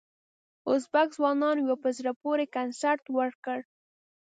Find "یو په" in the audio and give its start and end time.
1.67-1.89